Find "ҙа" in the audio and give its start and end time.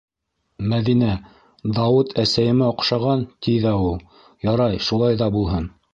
5.25-5.29